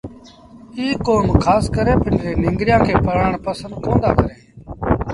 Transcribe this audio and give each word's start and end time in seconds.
ايٚ 0.77 0.99
ڪوم 1.05 1.25
کآس 1.43 1.63
ڪري 1.75 1.93
پنڊري 2.01 2.31
ننگريآݩ 2.43 2.85
کي 2.87 2.93
پڙهآڻ 3.05 3.33
پسند 3.47 3.73
ڪوندآ 3.83 4.09
ڪريݩ 4.17 4.39